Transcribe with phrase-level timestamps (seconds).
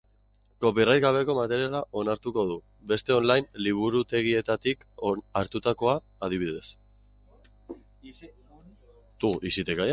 [0.63, 2.55] Copyright gabeko materiala onartuko du,
[2.93, 4.83] beste online liburutegietatik
[5.43, 5.95] hartutakoa
[6.29, 6.67] adibidez.